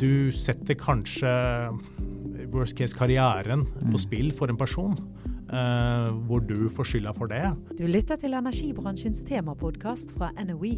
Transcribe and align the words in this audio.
du 0.00 0.32
setter 0.34 0.76
kanskje 0.78 1.30
worst 2.52 2.76
case 2.78 2.96
karrieren 2.96 3.64
på 3.90 4.00
spill 4.00 4.32
for 4.36 4.52
en 4.52 4.58
person. 4.60 4.96
Uh, 5.46 6.10
hvor 6.26 6.40
du 6.42 6.66
får 6.74 6.88
skylda 6.90 7.12
for 7.14 7.30
det. 7.30 7.44
Du 7.78 7.84
lytter 7.86 8.18
til 8.18 8.34
energibransjens 8.34 9.20
temapodkast 9.28 10.10
fra 10.16 10.32
NOE, 10.42 10.72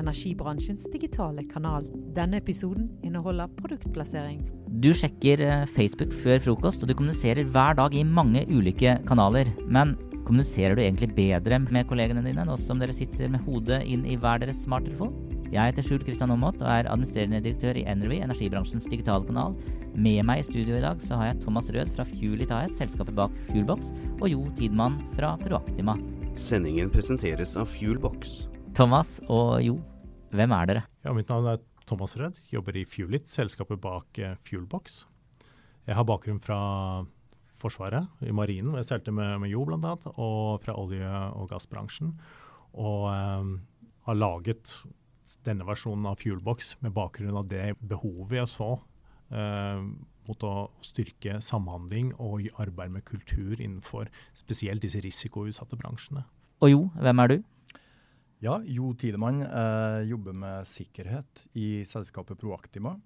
energibransjens 0.00 0.86
digitale 0.88 1.44
kanal. 1.50 1.84
Denne 2.16 2.40
episoden 2.40 2.88
inneholder 3.04 3.52
produktplassering. 3.58 4.40
Du 4.80 4.94
sjekker 4.96 5.44
eh, 5.44 5.66
Facebook 5.76 6.16
før 6.24 6.40
frokost, 6.46 6.80
og 6.80 6.88
du 6.88 6.96
kommuniserer 6.96 7.44
hver 7.52 7.76
dag 7.76 7.92
i 7.92 8.00
mange 8.08 8.46
ulike 8.48 8.96
kanaler. 9.04 9.52
Men 9.68 9.92
kommuniserer 10.24 10.72
du 10.72 10.82
egentlig 10.86 11.12
bedre 11.14 11.60
med 11.68 11.84
kollegene 11.92 12.24
dine 12.24 12.48
nå 12.48 12.56
som 12.64 12.80
dere 12.80 12.96
sitter 12.96 13.28
med 13.28 13.44
hodet 13.44 13.82
inn 13.84 14.08
i 14.08 14.16
hver 14.16 14.40
deres 14.40 14.64
smarttelefon? 14.64 15.12
Jeg 15.52 15.70
heter 15.70 15.84
Sjul 15.84 16.02
Kristian 16.02 16.32
Aamodt 16.32 16.62
og 16.62 16.68
er 16.70 16.88
administrerende 16.88 17.42
direktør 17.44 17.76
i 17.78 17.84
Energy, 17.90 18.16
energibransjens 18.24 18.86
digitale 18.90 19.26
kanal. 19.28 19.52
Med 19.92 20.24
meg 20.26 20.40
i 20.40 20.46
studio 20.46 20.78
i 20.78 20.82
dag 20.82 21.02
så 21.04 21.18
har 21.20 21.28
jeg 21.30 21.42
Thomas 21.44 21.68
Rød 21.74 21.92
fra 21.94 22.06
Fuelit 22.08 22.54
AS, 22.54 22.72
selskapet 22.80 23.14
bak 23.18 23.34
Fuelbox, 23.50 23.90
og 24.20 24.26
Jo 24.32 24.46
Tidmann 24.58 24.96
fra 25.14 25.34
Proactima. 25.42 25.98
Sendingen 26.40 26.90
presenteres 26.90 27.54
av 27.60 27.68
Fuelbox. 27.70 28.46
Thomas 28.74 29.18
og 29.28 29.60
Jo, 29.62 29.76
hvem 30.34 30.54
er 30.56 30.70
dere? 30.70 30.86
Ja, 31.04 31.14
mitt 31.14 31.30
navn 31.30 31.52
er 31.52 31.60
Thomas 31.84 32.16
Rød, 32.18 32.40
jobber 32.50 32.80
i 32.80 32.86
Fuelit, 32.88 33.28
selskapet 33.30 33.82
bak 33.84 34.18
eh, 34.18 34.38
Fuelbox. 34.48 35.04
Jeg 35.84 35.98
har 35.98 36.08
bakgrunn 36.08 36.40
fra 36.42 36.58
Forsvaret, 37.60 38.08
i 38.24 38.32
marinen, 38.34 38.72
hvor 38.72 38.80
jeg 38.80 38.88
seilte 38.90 39.12
med, 39.14 39.38
med 39.44 39.52
Jo 39.52 39.62
bl.a., 39.68 39.94
og 40.16 40.64
fra 40.64 40.74
olje- 40.80 41.22
og 41.36 41.46
gassbransjen. 41.52 42.10
Og 42.74 43.06
eh, 43.12 43.54
har 44.08 44.18
laget 44.18 44.74
denne 45.46 45.66
versjonen 45.66 46.06
av 46.10 46.20
Fuelbox 46.20 46.74
med 46.84 46.94
bakgrunn 46.96 47.38
av 47.40 47.48
det 47.48 47.74
behovet 47.80 48.38
jeg 48.42 48.50
så 48.52 48.70
eh, 49.32 49.80
mot 50.28 50.46
å 50.46 50.52
styrke 50.84 51.38
samhandling 51.44 52.12
og 52.22 52.46
arbeid 52.62 52.94
med 52.94 53.04
kultur 53.08 53.56
innenfor 53.58 54.10
spesielt 54.36 54.84
disse 54.84 55.02
risikoutsatte 55.04 55.78
bransjene. 55.80 56.24
Og 56.64 56.70
Jo, 56.70 56.84
hvem 57.00 57.24
er 57.24 57.32
du? 57.32 57.36
Ja, 58.44 58.58
Jo 58.64 58.92
Tidemann 58.98 59.42
eh, 59.44 60.04
jobber 60.10 60.36
med 60.36 60.68
sikkerhet 60.68 61.46
i 61.56 61.84
selskapet 61.88 62.40
Proactima. 62.40 62.96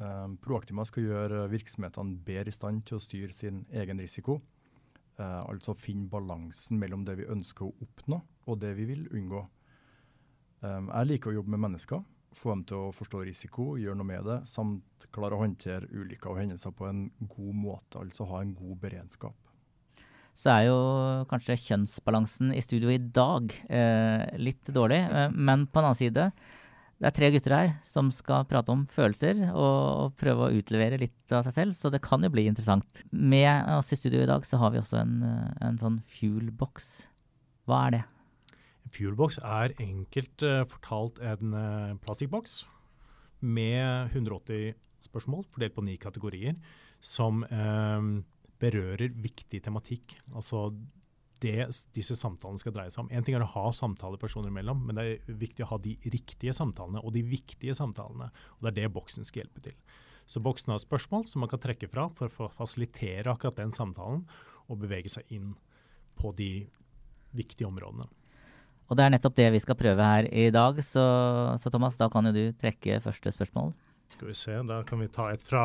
Eh, 0.00 0.28
Proactima 0.44 0.86
skal 0.88 1.08
gjøre 1.08 1.46
virksomhetene 1.52 2.16
bedre 2.24 2.52
i 2.52 2.56
stand 2.56 2.86
til 2.88 2.98
å 2.98 3.02
styre 3.02 3.36
sin 3.36 3.64
egen 3.72 4.00
risiko. 4.00 4.38
Eh, 5.18 5.40
altså 5.44 5.74
finne 5.76 6.08
balansen 6.08 6.80
mellom 6.80 7.04
det 7.04 7.18
vi 7.20 7.28
ønsker 7.28 7.66
å 7.66 7.74
oppnå 7.84 8.22
og 8.48 8.60
det 8.62 8.74
vi 8.78 8.88
vil 8.92 9.08
unngå. 9.12 9.44
Eh, 10.64 10.78
jeg 10.88 11.10
liker 11.12 11.30
å 11.32 11.38
jobbe 11.38 11.54
med 11.54 11.64
mennesker, 11.66 12.04
få 12.34 12.54
dem 12.54 12.64
til 12.68 12.88
å 12.88 12.94
forstå 12.94 13.24
risiko, 13.26 13.72
gjøre 13.80 13.98
noe 13.98 14.08
med 14.08 14.26
det, 14.28 14.38
samt 14.50 15.08
klare 15.14 15.36
å 15.36 15.42
håndtere 15.42 15.88
ulykker 15.90 16.32
og 16.32 16.40
hendelser 16.42 16.74
på 16.76 16.88
en 16.88 17.06
god 17.20 17.58
måte, 17.58 18.00
altså 18.00 18.28
ha 18.30 18.42
en 18.42 18.54
god 18.56 18.80
beredskap. 18.84 19.36
så 20.38 20.52
er 20.52 20.68
jo 20.68 20.74
kanskje 21.26 21.56
kjønnsbalansen 21.58 22.52
i 22.54 22.60
studio 22.62 22.92
i 22.94 23.00
dag 23.02 23.50
eh, 23.66 24.36
litt 24.38 24.68
dårlig. 24.70 25.00
Eh, 25.02 25.32
men 25.34 25.64
på 25.66 25.80
den 25.80 25.88
annen 25.88 25.98
side, 25.98 26.26
det 26.98 27.08
er 27.08 27.14
tre 27.14 27.30
gutter 27.34 27.54
her 27.54 27.72
som 27.86 28.12
skal 28.14 28.46
prate 28.46 28.70
om 28.70 28.84
følelser 28.90 29.48
og 29.50 30.14
prøve 30.18 30.46
å 30.46 30.54
utlevere 30.54 30.98
litt 31.02 31.34
av 31.34 31.42
seg 31.46 31.56
selv, 31.56 31.74
så 31.74 31.90
det 31.90 32.02
kan 32.06 32.22
jo 32.22 32.30
bli 32.30 32.46
interessant. 32.46 33.02
Med 33.10 33.66
oss 33.74 33.90
i 33.94 33.98
studio 33.98 34.22
i 34.22 34.30
dag 34.30 34.46
så 34.46 34.62
har 34.62 34.74
vi 34.74 34.78
også 34.78 35.00
en, 35.02 35.18
eh, 35.26 35.66
en 35.66 35.78
sånn 35.82 35.98
fuel 36.06 36.52
box. 36.54 37.08
Hva 37.66 37.88
er 37.88 37.96
det? 37.96 38.04
Fuelbox 38.92 39.38
er 39.42 39.74
enkelt 39.82 40.44
eh, 40.46 40.64
fortalt 40.68 41.20
en 41.24 41.54
uh, 41.54 41.96
plastikkboks 42.02 42.62
med 43.40 44.12
180 44.14 44.74
spørsmål 45.04 45.46
fordelt 45.52 45.76
på 45.76 45.84
ni 45.86 45.96
kategorier, 46.00 46.56
som 46.98 47.44
eh, 47.46 48.06
berører 48.58 49.12
viktig 49.22 49.60
tematikk. 49.62 50.16
Altså 50.34 50.68
det 51.38 51.68
disse 51.94 52.16
samtalene 52.18 52.58
skal 52.58 52.74
dreie 52.74 52.90
seg 52.90 53.04
om. 53.04 53.12
En 53.14 53.22
ting 53.22 53.36
er 53.38 53.44
å 53.44 53.52
ha 53.52 53.68
samtaler 53.74 54.18
personer 54.18 54.50
imellom, 54.50 54.80
men 54.88 54.98
det 54.98 55.04
er 55.06 55.38
viktig 55.38 55.62
å 55.62 55.70
ha 55.74 55.78
de 55.82 55.94
riktige 56.10 56.54
samtalene 56.56 57.02
og 57.04 57.14
de 57.14 57.22
viktige 57.22 57.76
samtalene. 57.78 58.32
og 58.56 58.66
Det 58.66 58.72
er 58.72 58.78
det 58.80 58.94
boksen 58.96 59.26
skal 59.28 59.44
hjelpe 59.44 59.62
til. 59.68 59.78
Så 60.28 60.42
boksen 60.44 60.74
har 60.74 60.82
spørsmål 60.82 61.28
som 61.30 61.44
man 61.44 61.52
kan 61.52 61.62
trekke 61.62 61.88
fra 61.88 62.08
for 62.18 62.28
å 62.42 62.50
fasilitere 62.58 63.30
akkurat 63.30 63.62
den 63.62 63.72
samtalen, 63.72 64.26
og 64.68 64.82
bevege 64.82 65.08
seg 65.08 65.30
inn 65.32 65.54
på 66.18 66.34
de 66.36 66.66
viktige 67.32 67.68
områdene. 67.70 68.04
Og 68.88 68.96
det 68.96 69.04
er 69.04 69.12
nettopp 69.12 69.36
det 69.36 69.50
vi 69.52 69.60
skal 69.60 69.76
prøve 69.76 70.04
her 70.04 70.28
i 70.32 70.48
dag, 70.54 70.80
så, 70.84 71.04
så 71.60 71.72
Thomas, 71.72 71.98
da 72.00 72.08
kan 72.12 72.28
jo 72.28 72.32
du 72.32 72.44
trekke 72.56 73.02
første 73.04 73.32
spørsmål. 73.34 73.74
Skal 74.08 74.30
vi 74.30 74.36
se, 74.40 74.54
da 74.64 74.80
kan 74.88 75.02
vi 75.02 75.10
ta 75.12 75.28
et 75.34 75.44
fra 75.44 75.62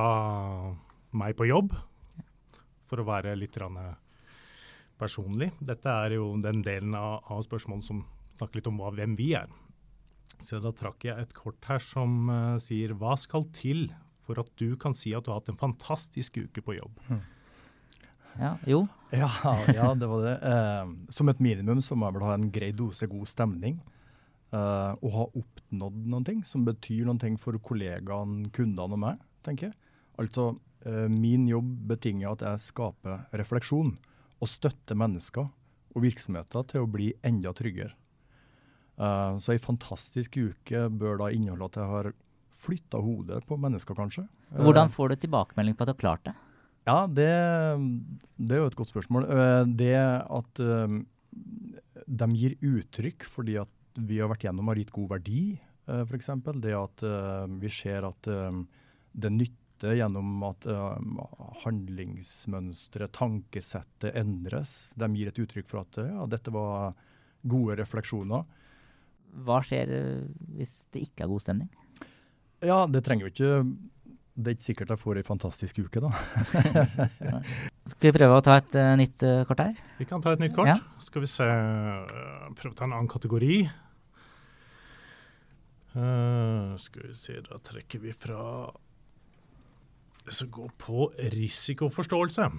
meg 1.16 1.38
på 1.40 1.48
jobb, 1.48 1.72
for 2.90 3.00
å 3.00 3.08
være 3.08 3.38
litt 3.40 3.56
eh, 3.64 3.94
personlig. 5.00 5.54
Dette 5.64 5.96
er 6.04 6.18
jo 6.18 6.34
den 6.44 6.60
delen 6.66 6.98
av, 7.00 7.22
av 7.32 7.46
spørsmålet 7.48 7.88
som 7.88 8.04
snakker 8.36 8.60
litt 8.60 8.72
om 8.72 8.82
hva, 8.82 8.92
hvem 8.98 9.16
vi 9.16 9.32
er. 9.40 9.48
Så 10.44 10.60
da 10.60 10.74
trakk 10.76 11.06
jeg 11.08 11.24
et 11.24 11.36
kort 11.38 11.64
her 11.70 11.80
som 11.84 12.28
uh, 12.28 12.60
sier 12.60 12.96
hva 12.98 13.16
skal 13.20 13.46
til 13.56 13.86
for 14.24 14.40
at 14.42 14.50
du 14.60 14.74
kan 14.80 14.96
si 14.98 15.14
at 15.16 15.26
du 15.26 15.32
har 15.32 15.42
hatt 15.42 15.52
en 15.52 15.60
fantastisk 15.60 16.40
uke 16.42 16.64
på 16.64 16.78
jobb? 16.78 17.00
Ja, 18.40 18.56
jo. 18.70 18.84
Ja, 19.14 19.30
ja, 19.70 19.92
det 19.94 20.08
var 20.10 20.24
det. 20.26 20.36
Eh, 20.50 20.94
som 21.14 21.30
et 21.30 21.42
minimum 21.44 21.82
så 21.86 21.96
må 21.96 22.08
jeg 22.10 22.18
vel 22.18 22.26
ha 22.28 22.34
en 22.38 22.48
grei 22.54 22.72
dose 22.74 23.08
god 23.12 23.30
stemning. 23.30 23.80
Eh, 24.54 24.92
og 25.02 25.10
ha 25.18 25.26
oppnådd 25.40 26.00
noen 26.14 26.26
ting 26.28 26.44
som 26.46 26.66
betyr 26.66 27.06
noen 27.08 27.22
ting 27.22 27.38
for 27.42 27.58
kollegaene, 27.62 28.50
kundene 28.54 28.98
og 28.98 29.02
meg, 29.02 29.22
tenker 29.46 29.70
jeg. 29.70 29.78
Altså, 30.22 30.52
eh, 30.86 31.08
min 31.10 31.48
jobb 31.50 31.72
betinger 31.94 32.34
at 32.36 32.46
jeg 32.46 32.66
skaper 32.70 33.26
refleksjon 33.34 33.96
og 34.44 34.50
støtter 34.50 34.98
mennesker 35.00 35.48
og 35.94 36.02
virksomheter 36.04 36.66
til 36.70 36.86
å 36.86 36.90
bli 36.90 37.12
enda 37.26 37.54
tryggere. 37.54 37.94
Eh, 38.98 39.38
så 39.42 39.54
ei 39.56 39.62
fantastisk 39.62 40.38
uke 40.38 40.88
bør 40.94 41.18
da 41.22 41.32
inneholde 41.34 41.70
at 41.72 41.80
jeg 41.82 41.90
har 41.90 42.12
flytta 42.64 43.02
hodet 43.02 43.42
på 43.50 43.58
mennesker, 43.60 43.98
kanskje. 43.98 44.28
Eh, 44.54 44.62
Hvordan 44.62 44.92
får 44.94 45.14
du 45.14 45.16
tilbakemelding 45.26 45.78
på 45.78 45.86
at 45.86 45.90
du 45.90 45.96
har 45.96 46.02
klart 46.04 46.26
det? 46.30 46.36
Ja, 46.88 46.98
det, 47.08 47.30
det 48.38 48.56
er 48.56 48.62
jo 48.64 48.70
et 48.72 48.78
godt 48.80 48.92
spørsmål. 48.92 49.28
Eh, 49.30 49.64
Det 49.80 49.96
at 49.98 50.64
eh, 50.64 50.98
de 52.04 52.30
gir 52.36 52.58
uttrykk 52.60 53.28
fordi 53.30 53.58
at 53.62 53.72
vi 54.00 54.18
har 54.20 54.32
vært 54.32 54.48
gjennom 54.48 54.72
har 54.72 54.80
gitt 54.82 54.94
god 54.94 55.12
verdi, 55.12 55.42
uh, 55.88 56.02
f.eks. 56.02 56.32
Det 56.64 56.74
at 56.74 57.04
eh, 57.06 57.44
vi 57.62 57.70
ser 57.70 58.08
at 58.08 58.30
eh, 58.32 58.64
det 59.14 59.30
nytter 59.30 59.98
gjennom 60.00 60.46
at 60.48 60.66
handlingsmønsteret, 61.66 63.12
tankesettet, 63.18 64.14
endres. 64.16 64.94
De 64.96 65.10
gir 65.12 65.28
et 65.28 65.42
uttrykk 65.44 65.68
for 65.68 65.82
at 65.84 66.00
ja, 66.08 66.24
dette 66.32 66.54
var 66.56 66.94
gode 67.44 67.76
refleksjoner. 67.82 68.46
Hva 69.44 69.60
skjer 69.66 69.92
eh, 69.92 70.26
hvis 70.58 70.78
det 70.94 71.08
ikke 71.08 71.26
er 71.26 71.34
god 71.34 71.44
stemning? 71.44 71.70
Ja, 72.64 72.84
det 72.88 73.04
trenger 73.04 73.28
jo 73.28 73.34
ikke 73.34 73.54
Det 74.34 74.50
er 74.50 74.56
ikke 74.56 74.66
sikkert 74.66 74.92
jeg 74.96 74.98
får 74.98 75.18
ei 75.20 75.26
fantastisk 75.28 75.80
uke, 75.84 76.02
da. 76.02 76.10
Skal 77.92 78.08
vi 78.08 78.14
prøve 78.16 78.40
å 78.40 78.44
ta 78.46 78.56
et 78.58 78.78
uh, 78.80 78.94
nytt 78.98 79.26
uh, 79.30 79.44
kort 79.46 79.62
her? 79.62 79.76
Vi 80.00 80.08
kan 80.10 80.24
ta 80.26 80.34
et 80.34 80.42
nytt 80.42 80.56
kort. 80.56 80.72
Ja. 80.72 80.80
Skal 81.06 81.22
vi 81.22 81.30
se 81.30 81.46
øh, 81.46 82.48
Prøve 82.58 82.74
å 82.74 82.78
ta 82.80 82.88
en 82.88 82.96
annen 82.96 83.12
kategori. 83.12 83.60
Uh, 85.94 86.74
skal 86.82 87.12
vi 87.12 87.14
se, 87.20 87.38
da 87.46 87.62
trekker 87.62 88.02
vi 88.02 88.16
fra 88.18 88.42
det 90.26 90.34
som 90.34 90.50
går 90.50 90.74
på 90.82 91.12
risikoforståelse. 91.36 92.50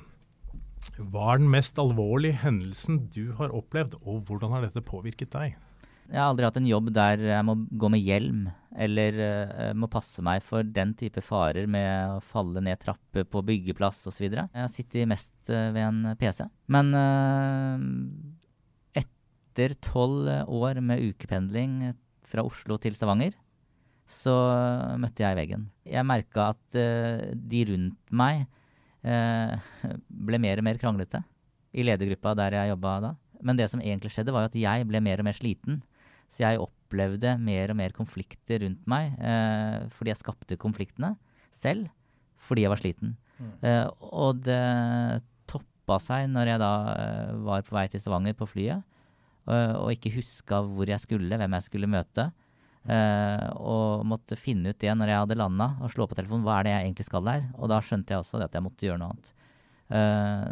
Hva 1.00 1.28
er 1.32 1.42
den 1.42 1.50
mest 1.50 1.80
alvorlige 1.80 2.38
hendelsen 2.44 3.08
du 3.10 3.32
har 3.40 3.54
opplevd, 3.56 3.98
og 4.04 4.28
hvordan 4.28 4.54
har 4.54 4.68
dette 4.68 4.84
påvirket 4.84 5.34
deg? 5.34 5.58
Jeg 6.04 6.20
har 6.20 6.28
aldri 6.28 6.46
hatt 6.46 6.60
en 6.60 6.68
jobb 6.68 6.92
der 6.94 7.22
jeg 7.32 7.46
må 7.48 7.56
gå 7.72 7.90
med 7.90 8.04
hjelm, 8.04 8.44
eller 8.74 9.18
uh, 9.20 9.72
må 9.78 9.88
passe 9.90 10.22
meg 10.24 10.42
for 10.44 10.66
den 10.66 10.94
type 10.98 11.22
farer 11.24 11.68
med 11.70 12.16
å 12.16 12.22
falle 12.24 12.62
ned 12.64 12.80
trapper 12.82 13.26
på 13.30 13.42
byggeplass 13.46 14.02
osv. 14.10 14.26
Jeg 14.26 14.72
sitter 14.74 15.10
mest 15.10 15.34
uh, 15.52 15.70
ved 15.74 15.82
en 15.84 16.00
PC. 16.20 16.42
Men 16.74 16.90
uh, 16.94 17.78
etter 18.98 19.76
tolv 19.84 20.30
år 20.50 20.82
med 20.82 21.04
ukependling 21.12 21.94
fra 22.26 22.42
Oslo 22.46 22.78
til 22.82 22.96
Stavanger, 22.98 23.36
så 24.10 24.34
møtte 25.00 25.22
jeg 25.22 25.38
veggen. 25.38 25.68
Jeg 25.88 26.04
merka 26.04 26.50
at 26.52 26.76
de 26.76 27.60
rundt 27.70 28.12
meg 28.12 28.42
ble 30.28 30.40
mer 30.40 30.60
og 30.60 30.66
mer 30.66 30.80
kranglete 30.80 31.22
i 31.72 31.84
ledergruppa 31.86 32.34
der 32.36 32.56
jeg 32.58 32.72
jobba 32.74 32.92
da. 33.00 33.12
Men 33.44 33.58
det 33.58 33.70
som 33.72 33.82
egentlig 33.82 34.12
skjedde, 34.14 34.34
var 34.34 34.48
at 34.48 34.56
jeg 34.56 34.86
ble 34.88 35.00
mer 35.04 35.20
og 35.20 35.28
mer 35.28 35.36
sliten. 35.36 35.80
Så 36.32 36.44
jeg 36.44 36.60
opplevde 36.94 37.34
mer 37.42 37.72
og 37.72 37.78
mer 37.78 37.94
konflikter 37.96 38.62
rundt 38.62 38.86
meg 38.86 39.18
eh, 39.18 39.84
fordi 39.94 40.12
jeg 40.12 40.22
skapte 40.22 40.58
konfliktene 40.60 41.14
selv 41.50 41.90
fordi 42.44 42.64
jeg 42.66 42.70
var 42.70 42.80
sliten. 42.80 43.14
Eh, 43.64 43.86
og 44.14 44.42
det 44.44 44.60
toppa 45.50 45.98
seg 46.02 46.28
når 46.30 46.52
jeg 46.52 46.60
da 46.62 46.72
eh, 46.94 47.30
var 47.46 47.64
på 47.66 47.74
vei 47.74 47.86
til 47.90 48.02
Stavanger 48.02 48.36
på 48.38 48.46
flyet 48.46 48.82
eh, 49.48 49.74
og 49.74 49.90
ikke 49.94 50.12
huska 50.18 50.60
hvor 50.68 50.88
jeg 50.88 51.00
skulle, 51.02 51.38
hvem 51.40 51.56
jeg 51.58 51.66
skulle 51.66 51.90
møte. 51.90 52.30
Eh, 52.84 53.46
og 53.56 54.04
måtte 54.04 54.36
finne 54.36 54.74
ut 54.74 54.80
det 54.80 54.92
når 54.92 55.08
jeg 55.08 55.22
hadde 55.22 55.38
landa, 55.40 55.70
og 55.80 55.92
slå 55.92 56.06
på 56.08 56.18
telefonen 56.18 56.44
hva 56.44 56.58
er 56.58 56.66
det 56.66 56.74
jeg 56.74 56.84
egentlig 56.84 57.08
skal 57.08 57.24
der. 57.30 57.46
Og 57.56 57.72
da 57.72 57.80
skjønte 57.80 58.12
jeg 58.12 58.20
også 58.20 58.42
at 58.44 58.52
jeg 58.52 58.64
måtte 58.66 58.84
gjøre 58.86 59.00
noe 59.00 59.14
annet. 59.14 59.32
Eh, 59.94 60.50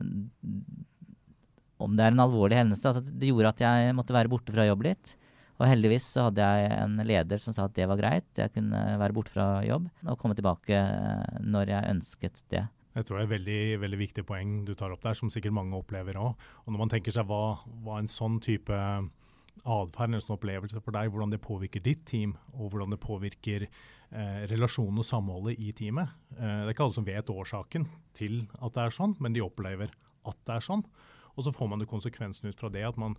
om 1.83 1.97
det 1.99 2.07
er 2.07 2.15
en 2.15 2.23
alvorlig 2.23 2.55
hendelse 2.61 2.85
altså 2.87 3.01
Det 3.03 3.31
gjorde 3.31 3.51
at 3.51 3.63
jeg 3.65 3.95
måtte 3.97 4.15
være 4.15 4.31
borte 4.31 4.55
fra 4.55 4.65
jobb 4.69 4.85
litt. 4.87 5.17
Og 5.61 5.69
heldigvis 5.69 6.07
så 6.15 6.29
hadde 6.29 6.47
jeg 6.47 6.71
en 6.75 7.01
leder 7.07 7.41
som 7.43 7.55
sa 7.55 7.67
at 7.69 7.75
det 7.77 7.89
var 7.91 8.01
greit. 8.01 8.29
Jeg 8.39 8.53
kunne 8.55 8.83
være 9.01 9.17
borte 9.17 9.35
fra 9.35 9.49
jobb 9.67 9.89
og 10.07 10.19
komme 10.21 10.37
tilbake 10.39 10.79
eh, 10.79 11.41
når 11.45 11.75
jeg 11.75 11.97
ønsket 11.97 12.45
det. 12.53 12.65
Jeg 12.93 13.09
tror 13.09 13.17
det 13.17 13.23
er 13.23 13.29
et 13.29 13.35
veldig, 13.39 13.63
veldig 13.81 13.99
viktig 14.03 14.25
poeng 14.29 14.57
du 14.69 14.75
tar 14.77 14.93
opp 14.93 15.05
der, 15.05 15.17
som 15.17 15.31
sikkert 15.33 15.55
mange 15.57 15.79
opplever 15.79 16.19
òg. 16.21 16.35
Og 16.67 16.75
når 16.75 16.83
man 16.83 16.93
tenker 16.93 17.15
seg 17.15 17.29
hva, 17.29 17.63
hva 17.85 18.01
en 18.03 18.11
sånn 18.11 18.37
type 18.45 18.77
atferd, 19.63 20.13
en 20.13 20.23
sånn 20.23 20.37
opplevelse 20.37 20.83
for 20.83 20.97
deg, 20.97 21.13
hvordan 21.13 21.33
det 21.33 21.41
påvirker 21.45 21.85
ditt 21.85 22.05
team, 22.09 22.35
og 22.57 22.73
hvordan 22.73 22.93
det 22.93 23.01
påvirker 23.01 23.65
eh, 23.69 24.43
relasjonen 24.51 25.01
og 25.01 25.09
samholdet 25.09 25.61
i 25.63 25.73
teamet. 25.77 26.13
Eh, 26.37 26.43
det 26.43 26.73
er 26.73 26.75
ikke 26.75 26.89
alle 26.89 26.99
som 26.99 27.09
vet 27.09 27.33
årsaken 27.33 27.89
til 28.19 28.43
at 28.59 28.77
det 28.77 28.85
er 28.85 28.97
sånn, 28.99 29.17
men 29.23 29.37
de 29.37 29.45
opplever 29.45 29.95
at 30.29 30.45
det 30.49 30.59
er 30.59 30.67
sånn. 30.67 30.85
Og 31.33 31.47
så 31.47 31.55
får 31.55 31.71
man 31.71 31.81
det 31.81 31.89
konsekvensen 31.89 32.51
ut 32.51 32.61
fra 32.61 32.69
det 32.73 32.85
at 32.85 32.99
man 33.01 33.17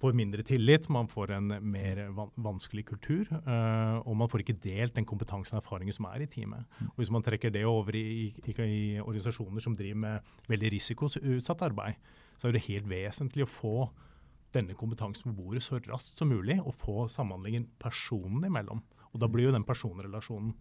får 0.00 0.16
mindre 0.16 0.42
tillit, 0.42 0.88
man 0.88 1.08
får 1.08 1.32
en 1.36 1.52
mer 1.62 2.00
vanskelig 2.42 2.84
kultur, 2.88 3.28
uh, 3.46 4.00
og 4.02 4.16
man 4.18 4.30
får 4.30 4.44
ikke 4.44 4.58
delt 4.64 4.96
den 4.96 5.06
kompetansen 5.08 5.56
og 5.56 5.62
erfaringen 5.62 5.94
som 5.94 6.08
er 6.10 6.24
i 6.24 6.30
teamet. 6.30 6.66
Og 6.92 7.02
Hvis 7.02 7.12
man 7.14 7.24
trekker 7.24 7.52
det 7.54 7.64
over 7.68 7.96
i, 7.96 8.32
i, 8.34 8.56
i 8.66 9.00
organisasjoner 9.00 9.64
som 9.64 9.76
driver 9.78 10.00
med 10.04 10.34
veldig 10.50 10.72
risikoutsatt 10.74 11.64
arbeid, 11.66 12.00
så 12.38 12.48
er 12.48 12.56
det 12.56 12.66
helt 12.66 12.90
vesentlig 12.90 13.46
å 13.46 13.50
få 13.50 13.76
denne 14.54 14.76
kompetansen 14.78 15.30
på 15.30 15.38
bordet 15.42 15.64
så 15.66 15.80
raskt 15.82 16.20
som 16.20 16.30
mulig, 16.30 16.60
og 16.62 16.74
få 16.78 17.08
samhandlingen 17.10 17.68
personene 17.82 18.50
imellom. 18.50 18.82
Og 19.12 19.20
Da 19.22 19.30
blir 19.30 19.48
jo 19.48 19.54
den 19.54 19.66
personrelasjonen 19.66 20.54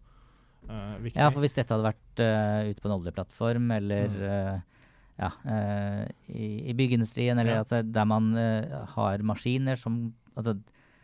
uh, 0.70 0.98
viktig. 1.02 1.18
Ja, 1.18 1.32
for 1.34 1.42
hvis 1.42 1.58
dette 1.58 1.74
hadde 1.74 1.90
vært 1.90 2.22
uh, 2.22 2.70
ute 2.70 2.82
på 2.82 2.90
en 2.90 3.00
oljeplattform 3.02 3.74
eller 3.82 4.14
mm 4.14 4.70
ja, 5.20 5.30
uh, 5.46 6.04
i, 6.28 6.70
i, 6.70 6.76
byggeindustrien, 6.78 7.38
eller 7.38 7.60
ja. 7.60 7.64
altså, 7.64 7.82
der 7.86 8.08
man 8.10 8.32
uh, 8.38 8.84
har 8.96 9.24
maskiner 9.26 9.78
som, 9.80 10.08
altså, 10.34 10.56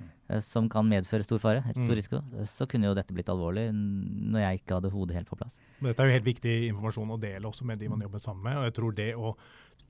uh, 0.01 0.39
som 0.45 0.69
kan 0.71 0.87
medføre 0.89 1.25
stor 1.25 1.41
fare, 1.43 1.63
et 1.69 1.77
stor 1.77 1.91
mm. 1.91 1.97
risiko, 1.99 2.21
så 2.49 2.67
kunne 2.69 2.89
jo 2.89 2.97
dette 2.97 3.15
blitt 3.15 3.29
alvorlig 3.31 3.69
når 3.73 4.45
jeg 4.45 4.61
ikke 4.61 4.79
hadde 4.79 4.93
hodet 4.93 5.19
helt 5.19 5.29
på 5.29 5.39
plass. 5.39 5.59
Men 5.79 5.91
dette 5.91 6.05
er 6.05 6.11
jo 6.11 6.19
helt 6.19 6.29
viktig 6.29 6.55
informasjon 6.71 7.15
å 7.15 7.19
dele 7.21 7.51
også 7.51 7.67
med 7.69 7.81
de 7.81 7.91
man 7.91 8.05
jobber 8.05 8.23
sammen 8.23 8.47
med. 8.49 8.61
og 8.61 8.69
jeg 8.69 8.77
tror 8.79 8.97
det 8.97 9.11
å 9.15 9.35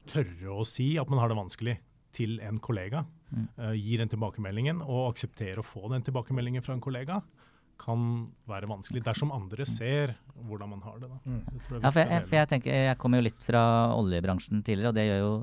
tørre 0.09 0.57
å 0.57 0.67
si 0.67 0.91
at 0.99 1.09
man 1.11 1.21
har 1.21 1.31
det 1.31 1.39
vanskelig 1.39 1.79
til 2.15 2.39
en 2.41 2.57
kollega, 2.57 3.03
mm. 3.29 3.43
gir 3.77 4.01
den 4.01 4.09
tilbakemeldingen, 4.09 4.79
og 4.81 5.11
akseptere 5.11 5.61
å 5.61 5.67
få 5.67 5.91
den 5.93 6.01
tilbakemeldingen 6.07 6.63
fra 6.65 6.73
en 6.73 6.81
kollega, 6.81 7.19
kan 7.79 8.01
være 8.49 8.69
vanskelig 8.69 9.03
dersom 9.05 9.31
andre 9.35 9.65
mm. 9.65 9.71
ser 9.71 10.15
hvordan 10.47 10.73
man 10.73 10.83
har 10.85 10.99
det. 11.01 11.09
Mm. 11.23 11.39
det 11.47 11.79
ja, 11.79 11.91
for 11.91 12.01
jeg, 12.01 12.25
for 12.27 12.37
jeg, 12.39 12.49
tenker, 12.53 12.75
jeg 12.89 12.99
kommer 12.99 13.21
jo 13.21 13.27
litt 13.27 13.39
fra 13.43 13.63
oljebransjen 13.95 14.63
tidligere, 14.65 14.91
og 14.91 14.99
det 14.99 15.07
gjør 15.07 15.23
jo 15.23 15.33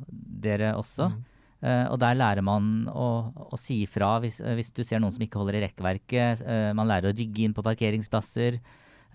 dere 0.46 0.74
også. 0.78 1.10
Mm. 1.12 1.24
Uh, 1.56 1.86
og 1.88 1.96
der 2.02 2.18
lærer 2.18 2.44
man 2.44 2.84
å, 2.92 3.06
å 3.48 3.58
si 3.58 3.78
fra 3.88 4.18
hvis, 4.20 4.42
uh, 4.44 4.52
hvis, 4.58 4.68
du 4.76 4.82
ser 4.84 5.00
noen 5.00 5.14
som 5.14 5.22
ikke 5.24 5.40
holder 5.40 5.56
i 5.58 5.62
rekkverket. 5.64 6.42
Uh, 6.44 6.72
man 6.76 6.88
lærer 6.90 7.10
å 7.10 7.16
jigge 7.16 7.46
inn 7.46 7.56
på 7.56 7.64
parkeringsplasser. 7.66 8.60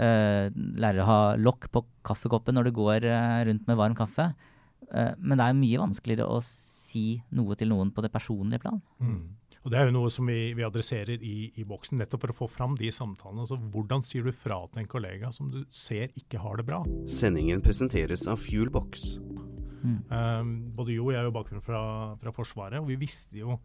lærer 0.01 1.03
å 1.03 1.05
ha 1.05 1.19
lokk 1.37 1.67
på 1.69 1.83
kaffekoppen 2.07 2.55
når 2.57 2.69
du 2.69 2.71
går 2.73 3.03
rundt 3.45 3.67
med 3.67 3.77
varm 3.77 3.93
kaffe. 3.93 4.31
men 5.19 5.37
det 5.37 5.45
er 5.45 5.53
mye 5.59 5.81
vanskeligere 5.81 6.25
å 6.25 6.39
si 6.41 7.21
noe 7.29 7.55
til 7.59 7.69
noen 7.69 7.91
på 7.93 8.01
det 8.01 8.09
personlige 8.09 8.63
plan. 8.63 8.79
Mm. 9.03 9.35
Og 9.61 9.69
Det 9.69 9.77
er 9.77 9.89
jo 9.89 9.93
noe 9.93 10.09
som 10.09 10.25
vi, 10.25 10.53
vi 10.57 10.65
adresserer 10.65 11.21
i, 11.21 11.51
i, 11.53 11.65
boksen, 11.67 11.99
nettopp 12.01 12.23
for 12.23 12.33
å 12.33 12.37
få 12.39 12.47
fram 12.49 12.73
de 12.79 12.89
samtalene. 12.93 13.43
Altså, 13.43 13.59
hvordan 13.73 14.01
sier 14.05 14.25
du 14.25 14.33
fra 14.33 14.57
til 14.71 14.81
en 14.81 14.89
kollega 14.89 15.29
som 15.33 15.51
du 15.53 15.59
ser 15.75 16.09
ikke 16.17 16.41
har 16.41 16.57
det 16.57 16.65
bra? 16.65 16.79
Sendingen 17.09 17.61
presenteres 17.61 18.25
av 18.31 18.41
Fuelbox. 18.41 19.19
Mm. 19.81 19.99
Um, 20.09 20.55
både 20.77 20.95
Jo 20.95 21.07
og 21.07 21.13
jeg 21.13 21.21
har 21.21 21.29
jo 21.29 21.35
bakgrunn 21.35 21.65
fra, 21.65 21.83
fra, 22.21 22.33
Forsvaret, 22.33 22.81
og 22.81 22.89
vi 22.89 22.97
visste 23.01 23.37
jo 23.37 23.59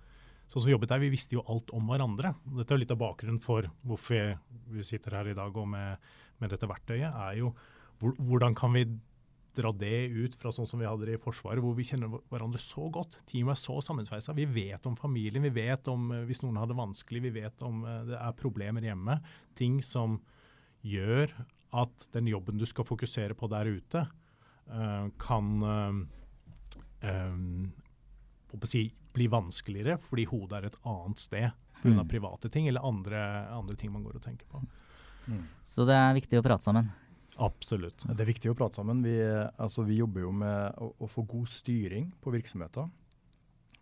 sånn 0.47 0.67
som 0.67 0.71
jobbet 0.71 0.93
der, 0.93 1.03
vi 1.03 1.11
visste 1.11 1.39
jo 1.39 1.47
alt 1.51 1.73
om 1.75 1.89
hverandre. 1.89 2.35
Dette 2.61 2.77
er 2.77 2.85
litt 2.85 2.93
av 2.93 3.01
bakgrunnen 3.01 3.41
for 3.43 3.67
hvorfor 3.89 4.37
vi 4.77 4.85
sitter 4.87 5.17
her 5.17 5.33
i 5.33 5.39
dag 5.39 5.57
og 5.57 5.67
med, 5.73 6.13
med 6.43 6.53
dette 6.53 6.69
verktøyet. 6.71 7.09
er 7.09 7.41
jo 7.41 7.55
Hvordan 7.97 8.53
kan 8.53 8.75
vi 8.77 8.85
dra 9.57 9.73
det 9.73 10.07
ut 10.13 10.37
fra 10.39 10.53
sånn 10.55 10.69
som 10.69 10.81
vi 10.81 10.89
hadde 10.89 11.09
det 11.09 11.17
i 11.17 11.23
Forsvaret, 11.23 11.63
hvor 11.65 11.77
vi 11.77 11.87
kjenner 11.89 12.13
hverandre 12.31 12.61
så 12.63 12.89
godt. 12.93 13.19
Teamet 13.29 13.57
er 13.57 13.61
så 13.61 13.79
sammensveisa. 13.85 14.35
Vi 14.37 14.47
vet 14.51 14.87
om 14.89 14.97
familien, 14.99 15.45
vi 15.49 15.55
vet 15.57 15.89
om 15.93 16.11
uh, 16.13 16.23
hvis 16.29 16.43
noen 16.45 16.61
har 16.61 16.69
det 16.71 16.79
vanskelig, 16.79 17.25
vi 17.29 17.35
vet 17.39 17.65
om 17.67 17.83
uh, 17.87 18.03
det 18.09 18.19
er 18.21 18.39
problemer 18.39 18.85
hjemme. 18.87 19.19
Ting 19.59 19.81
som 19.85 20.21
gjør 20.87 21.33
at 21.77 22.09
den 22.15 22.31
jobben 22.31 22.61
du 22.61 22.67
skal 22.69 22.87
fokusere 22.87 23.37
på 23.37 23.49
der 23.53 23.73
ute, 23.79 24.07
uh, 24.71 25.09
kan 25.21 25.51
si, 28.67 28.81
bli 29.15 29.27
vanskeligere 29.31 29.99
fordi 30.03 30.25
hodet 30.31 30.59
er 30.59 30.69
et 30.71 30.79
annet 30.89 31.21
sted 31.23 31.51
pga. 31.83 31.93
Mm. 31.93 32.09
private 32.09 32.49
ting 32.51 32.69
eller 32.69 32.87
andre, 32.87 33.21
andre, 33.53 33.77
ting 33.77 33.93
man 33.93 34.03
går 34.03 34.17
og 34.19 34.25
tenker 34.25 34.47
på. 34.51 34.63
Mm. 35.27 35.43
Så 35.65 35.85
det 35.87 35.97
er 35.99 36.17
viktig 36.17 36.41
å 36.41 36.45
prate 36.47 36.67
sammen? 36.67 36.89
Absolutt. 37.37 38.07
Det 38.09 38.23
er 38.23 38.31
viktig 38.31 38.51
å 38.51 38.57
prate 38.57 38.79
sammen. 38.79 39.03
Vi, 39.05 39.17
altså, 39.61 39.85
vi 39.85 39.99
jobber 39.99 40.25
jo 40.25 40.31
med 40.33 40.79
å, 40.81 40.93
å, 41.05 41.09
få 41.11 41.27
god 41.29 41.51
styring 41.53 42.09
på 42.23 42.33
virksomheter. 42.33 42.89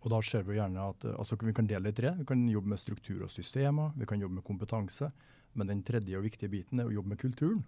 Og 0.03 0.11
da 0.11 0.19
ser 0.25 0.43
vi 0.45 0.57
gjerne 0.59 0.89
at 0.91 1.05
altså, 1.15 1.37
Vi 1.41 1.53
kan 1.55 1.69
dele 1.69 1.89
i 1.89 1.95
tre. 1.95 2.11
Vi 2.19 2.27
kan 2.27 2.43
jobbe 2.51 2.73
med 2.73 2.81
struktur 2.81 3.23
og 3.25 3.31
systemer, 3.33 3.95
vi 3.95 4.07
kan 4.09 4.21
jobbe 4.21 4.41
med 4.41 4.47
kompetanse. 4.47 5.09
Men 5.55 5.71
den 5.71 5.85
tredje 5.87 6.19
og 6.19 6.25
viktige 6.27 6.51
biten 6.51 6.81
er 6.83 6.89
å 6.89 6.93
jobbe 6.93 7.13
med 7.13 7.21
kulturen. 7.21 7.63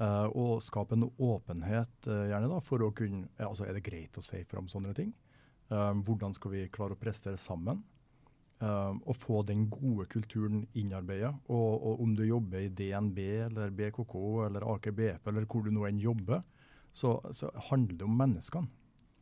Uh, 0.00 0.28
og 0.32 0.62
skape 0.64 0.96
en 0.96 1.10
åpenhet 1.20 2.06
uh, 2.08 2.22
gjerne 2.30 2.48
da, 2.48 2.60
for 2.64 2.80
å 2.80 2.86
kunne 2.96 3.26
altså 3.36 3.66
Er 3.68 3.76
det 3.76 3.82
greit 3.84 4.14
å 4.16 4.22
si 4.24 4.38
fram 4.48 4.68
sånne 4.68 4.94
ting? 4.96 5.10
Uh, 5.68 5.92
hvordan 6.06 6.32
skal 6.32 6.54
vi 6.54 6.62
klare 6.72 6.96
å 6.96 7.00
prestere 7.00 7.40
sammen? 7.40 7.82
Uh, 8.60 8.92
å 9.08 9.14
få 9.16 9.38
den 9.48 9.62
gode 9.72 10.04
kulturen 10.12 10.66
innarbeidet. 10.76 11.30
Og, 11.48 11.68
og, 11.78 12.02
om 12.04 12.10
du 12.12 12.26
jobber 12.26 12.60
i 12.60 12.68
DNB 12.68 13.20
eller 13.46 13.70
BKK 13.72 14.16
eller 14.50 14.66
Aker 14.74 14.92
BP 14.92 15.30
eller 15.32 15.46
hvor 15.48 15.64
du 15.64 15.70
nå 15.72 15.86
enn 15.88 16.02
jobber, 16.02 16.42
så, 16.92 17.14
så 17.32 17.48
handler 17.70 17.96
det 17.96 18.04
om 18.04 18.18
menneskene. 18.20 18.68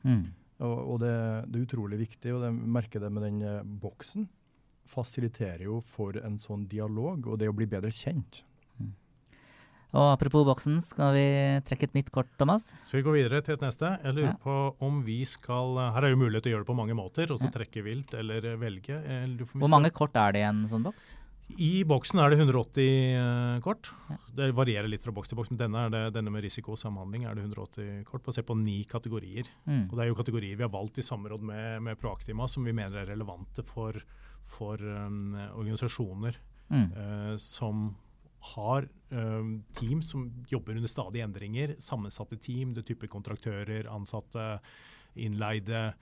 Mm. 0.03 0.25
Og, 0.67 0.75
og 0.75 0.99
det, 1.05 1.13
det, 1.47 1.61
er 1.61 1.69
utrolig 1.69 2.01
viktig, 2.01 2.35
og 2.35 2.49
jeg 2.49 2.57
merker 2.79 3.05
det 3.05 3.13
med 3.15 3.29
den 3.29 3.39
uh, 3.47 3.63
boksen. 3.63 4.27
Fasiliterer 4.91 5.69
jo 5.69 5.79
for 5.87 6.19
en 6.19 6.41
sånn 6.43 6.67
dialog 6.67 7.31
og 7.31 7.39
det 7.39 7.53
å 7.53 7.55
bli 7.55 7.71
bedre 7.71 7.95
kjent. 7.95 8.43
Og 9.97 10.11
apropos 10.13 10.45
boksen, 10.45 10.83
skal 10.85 11.15
vi 11.17 11.29
trekke 11.65 11.89
et 11.89 11.95
nytt 11.97 12.11
kort, 12.13 12.29
Thomas? 12.41 12.67
Skal 12.85 13.01
vi 13.01 13.07
gå 13.07 13.15
videre 13.15 13.41
til 13.45 13.57
et 13.57 13.63
neste? 13.65 13.95
Jeg 14.03 14.19
lurer 14.19 14.35
ja. 14.35 14.41
på 14.43 14.57
om 14.85 14.99
vi 15.07 15.23
skal 15.25 15.79
Her 15.95 16.05
er 16.05 16.13
jo 16.13 16.21
mulighet 16.21 16.45
til 16.45 16.53
å 16.53 16.57
gjøre 16.57 16.67
det 16.67 16.73
på 16.73 16.77
mange 16.77 16.97
måter. 16.99 17.33
Også 17.33 17.49
ja. 17.49 17.55
trekke 17.55 17.85
vilt 17.87 18.13
eller 18.19 18.51
velge. 18.61 19.01
Hvor 19.55 19.73
mange 19.73 19.93
kort 19.97 20.19
er 20.21 20.37
det 20.37 20.45
i 20.45 20.49
en 20.51 20.67
sånn 20.69 20.85
boks? 20.85 21.17
I 21.57 21.81
boksen 21.89 22.21
er 22.21 22.29
det 22.29 22.39
180 22.43 22.89
uh, 23.17 23.61
kort. 23.65 23.89
Ja. 24.11 24.19
Det 24.37 24.49
varierer 24.57 24.91
litt 24.91 25.05
fra 25.05 25.15
boks 25.17 25.31
til 25.31 25.39
boks, 25.39 25.49
men 25.55 25.61
denne, 25.63 25.87
det, 25.95 26.03
denne, 26.13 26.33
med 26.35 26.45
risiko 26.45 26.75
og 26.75 26.81
samhandling 26.81 27.25
er 27.25 27.39
det 27.39 27.47
180 27.47 28.03
kort 28.11 28.27
basert 28.27 28.47
på 28.51 28.57
ni 28.59 28.83
kategorier. 28.89 29.49
Mm. 29.65 29.87
Og 29.87 29.95
Det 29.95 30.05
er 30.05 30.11
jo 30.11 30.19
kategorier 30.19 30.59
vi 30.59 30.67
har 30.67 30.75
valgt 30.75 31.01
i 31.01 31.07
samråd 31.07 31.47
med, 31.49 31.81
med 31.87 32.01
Proactima 32.01 32.51
som 32.53 32.69
vi 32.69 32.77
mener 32.77 33.01
er 33.01 33.09
relevante 33.15 33.65
for, 33.65 33.97
for 34.59 34.77
um, 34.85 35.33
organisasjoner 35.57 36.37
mm. 36.69 36.85
uh, 36.93 37.35
som 37.41 37.89
har 38.55 38.89
team 39.75 40.03
som 40.05 40.27
jobber 40.51 40.77
under 40.77 40.91
stadige 40.91 41.25
endringer. 41.25 41.73
Sammensatte 41.81 42.37
team, 42.45 42.75
det 42.77 42.85
type 42.87 43.09
kontraktører, 43.09 43.89
ansatte, 43.89 44.59
innleide. 45.17 45.95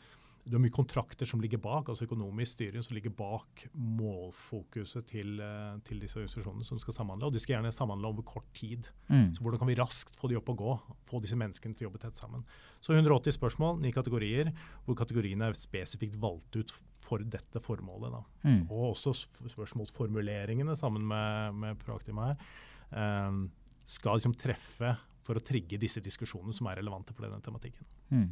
Det 0.46 0.54
er 0.54 0.62
mye 0.62 0.70
kontrakter 0.70 1.26
som 1.26 1.40
ligger 1.42 1.58
bak, 1.58 1.88
altså 1.90 2.06
økonomisk 2.06 2.52
styring 2.54 2.84
som 2.86 2.94
ligger 2.94 3.10
bak 3.18 3.64
målfokuset 3.74 5.08
til, 5.10 5.40
uh, 5.42 5.74
til, 5.86 5.98
disse 5.98 6.20
organisasjonene 6.20 6.66
som 6.68 6.78
skal 6.78 6.94
samhandle. 6.94 7.26
Og 7.26 7.34
de 7.34 7.42
skal 7.42 7.56
gjerne 7.56 7.72
samhandle 7.74 8.12
over 8.12 8.22
kort 8.26 8.46
tid. 8.54 8.86
Mm. 9.10 9.32
Så 9.34 9.42
hvordan 9.42 9.62
kan 9.62 9.70
vi 9.72 9.78
raskt 9.80 10.14
få 10.20 10.30
de 10.30 10.38
opp 10.38 10.52
og 10.54 10.60
gå? 10.62 10.76
Få 11.10 11.18
disse 11.24 11.38
menneskene 11.40 11.74
til 11.74 11.88
å 11.88 11.90
jobbe 11.90 12.02
tett 12.04 12.20
sammen. 12.20 12.46
Så 12.78 12.94
180 12.94 13.34
spørsmål, 13.34 13.80
ni 13.82 13.90
kategorier, 13.94 14.52
hvor 14.86 14.98
kategoriene 15.00 15.50
er 15.50 15.58
spesifikt 15.58 16.14
valgt 16.22 16.60
ut 16.60 16.76
for 17.06 17.22
dette 17.22 17.62
formålet. 17.62 18.16
Mm. 18.46 18.64
Og 18.66 18.90
også 18.92 19.14
spørsmålsformuleringene 19.52 20.76
sammen 20.78 21.06
med, 21.06 21.60
med 21.62 21.78
Proactima 21.82 22.32
her 22.32 23.28
um, 23.28 23.46
skal 23.86 24.18
liksom 24.18 24.34
treffe 24.38 24.96
for 25.26 25.38
å 25.38 25.42
trigge 25.42 25.78
disse 25.82 26.02
diskusjonene 26.02 26.54
som 26.54 26.68
er 26.70 26.80
relevante 26.80 27.14
for 27.14 27.26
denne 27.26 27.42
tematikken. 27.42 27.86
Mm. 28.10 28.28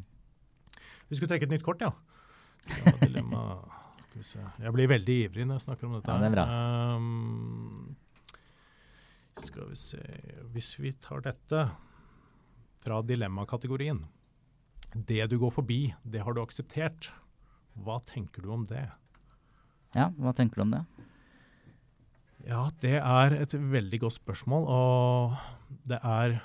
Vi 1.09 1.17
skulle 1.17 1.31
trekke 1.31 1.49
et 1.49 1.55
nytt 1.55 1.67
kort, 1.67 1.83
ja. 1.83 1.93
dilemma. 3.03 3.45
Jeg 4.15 4.71
blir 4.75 4.91
veldig 4.91 5.17
ivrig 5.27 5.47
når 5.47 5.59
jeg 5.59 5.67
snakker 5.67 5.89
om 5.89 5.97
dette. 5.99 6.11
Ja, 6.11 6.23
det 6.23 6.29
er 6.31 6.37
bra. 6.37 6.45
Um, 6.95 7.97
skal 9.43 9.73
vi 9.73 9.79
se 9.79 10.03
Hvis 10.55 10.69
vi 10.79 10.93
tar 11.03 11.25
dette 11.25 11.65
fra 12.85 13.01
dilemmakategorien. 13.03 14.05
Det 14.95 15.27
du 15.33 15.39
går 15.41 15.51
forbi, 15.51 15.81
det 16.05 16.23
har 16.23 16.37
du 16.37 16.43
akseptert. 16.43 17.09
Hva 17.83 17.99
tenker 18.07 18.45
du 18.45 18.53
om 18.55 18.67
det? 18.69 18.87
Ja, 19.95 20.11
hva 20.19 20.35
tenker 20.37 20.61
du 20.61 20.67
om 20.67 20.75
det? 20.75 20.85
Ja, 22.45 22.67
det 22.83 22.99
er 23.01 23.35
et 23.39 23.55
veldig 23.57 24.03
godt 24.05 24.19
spørsmål. 24.19 24.67
Og 24.69 25.79
det 25.89 25.99
er 25.99 26.39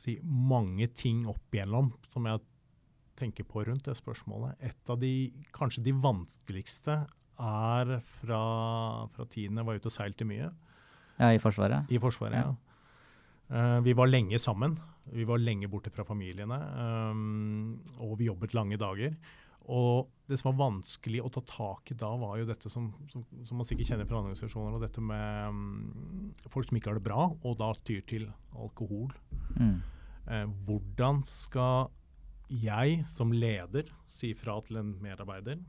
si, 0.00 0.18
mange 0.22 0.88
ting 0.92 1.24
opp 1.30 1.54
igjennom 1.54 1.92
som 2.12 2.28
jeg 2.28 2.44
tenker 3.18 3.46
på 3.48 3.64
rundt 3.66 3.88
det 3.88 3.96
spørsmålet. 3.98 4.58
Et 4.62 4.92
av 4.92 5.00
de 5.00 5.12
kanskje 5.56 5.84
de 5.88 5.94
vanskeligste 5.98 7.00
er 7.38 7.92
fra, 8.20 8.42
fra 9.14 9.26
tiden 9.30 9.58
jeg 9.58 9.66
var 9.66 9.78
ute 9.78 9.90
og 9.90 9.94
seilte 9.94 10.26
mye. 10.28 10.50
Ja, 11.18 11.32
I 11.34 11.42
Forsvaret? 11.42 11.90
I 11.90 11.98
Forsvaret, 12.02 12.38
ja. 12.38 12.54
Uh, 13.48 13.78
vi 13.82 13.94
var 13.96 14.10
lenge 14.10 14.38
sammen. 14.38 14.76
Vi 15.08 15.24
var 15.26 15.40
lenge 15.40 15.70
borte 15.72 15.90
fra 15.90 16.04
familiene. 16.06 16.58
Um, 16.76 17.78
og 18.04 18.18
vi 18.20 18.28
jobbet 18.28 18.54
lange 18.54 18.78
dager. 18.78 19.16
Og 19.68 20.08
det 20.28 20.38
som 20.40 20.50
var 20.50 20.70
vanskelig 20.70 21.20
å 21.24 21.30
ta 21.32 21.42
tak 21.44 21.92
i 21.92 21.96
da, 21.98 22.10
var 22.20 22.38
jo 22.40 22.48
dette 22.48 22.70
som, 22.72 22.88
som, 23.12 23.24
som 23.44 23.60
man 23.60 23.68
sikkert 23.68 23.90
kjenner 23.92 24.08
fra 24.08 24.20
andre 24.20 24.32
organisasjoner, 24.32 24.76
og 24.76 24.84
dette 24.84 25.04
med 25.04 25.52
um, 25.52 26.32
folk 26.52 26.68
som 26.68 26.78
ikke 26.78 26.92
har 26.92 27.00
det 27.00 27.04
bra, 27.04 27.26
og 27.28 27.56
da 27.60 27.70
tyr 27.84 28.04
til 28.08 28.28
alkohol. 28.56 29.12
Mm. 29.56 29.78
Uh, 30.28 30.46
hvordan 30.68 31.20
skal 31.28 31.92
jeg 32.48 33.02
som 33.04 33.32
leder 33.34 33.90
si 34.08 34.32
fra 34.36 34.56
til 34.64 34.80
en 34.80 34.94
medarbeider 35.04 35.60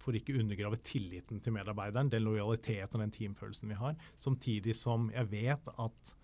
for 0.00 0.16
ikke 0.16 0.38
undergrave 0.40 0.78
tilliten 0.86 1.42
til 1.42 1.54
medarbeideren, 1.54 2.10
den 2.10 2.24
lojaliteten 2.24 2.96
og 2.96 3.02
den 3.02 3.14
teamfølelsen 3.14 3.70
vi 3.70 3.78
har, 3.78 3.98
samtidig 4.16 4.78
som 4.78 5.10
jeg 5.12 5.30
vet 5.34 5.74
at 5.74 6.14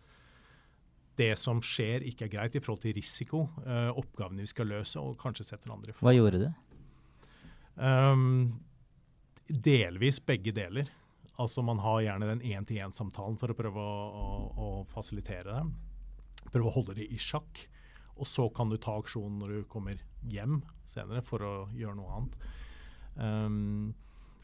det 1.16 1.32
som 1.40 1.62
skjer, 1.64 2.04
ikke 2.04 2.26
er 2.26 2.32
greit 2.32 2.56
i 2.58 2.60
forhold 2.60 2.82
til 2.82 2.94
risiko, 2.96 3.46
uh, 3.64 3.90
oppgavene 3.96 4.44
vi 4.44 4.50
skal 4.50 4.68
løse, 4.68 5.00
og 5.00 5.16
kanskje 5.20 5.48
sette 5.48 5.64
den 5.64 5.74
andre 5.76 5.92
i 5.92 5.96
forhold. 5.96 6.10
Hva 6.10 6.16
gjorde 6.18 6.40
du? 6.42 6.48
Um, 7.76 8.56
delvis 9.46 10.20
begge 10.24 10.54
deler. 10.56 10.88
Altså 11.36 11.62
Man 11.62 11.80
har 11.84 12.00
gjerne 12.00 12.30
den 12.30 12.44
én-til-én-samtalen 12.48 13.36
for 13.40 13.52
å 13.52 13.58
prøve 13.58 13.82
å, 13.82 13.96
å, 14.08 14.28
å, 14.56 14.68
fasilitere 14.88 15.52
det. 15.52 16.48
Prøve 16.48 16.70
å 16.70 16.76
holde 16.78 16.96
det 16.96 17.10
i 17.12 17.20
sjakk. 17.20 17.66
Og 18.16 18.28
så 18.28 18.48
kan 18.56 18.72
du 18.72 18.78
ta 18.80 18.96
aksjonen 18.96 19.42
når 19.42 19.52
du 19.52 19.68
kommer 19.68 20.00
hjem 20.24 20.62
senere 20.88 21.20
for 21.24 21.44
å 21.44 21.54
gjøre 21.76 21.98
noe 21.98 22.16
annet. 22.16 22.36
Um, 23.16 23.94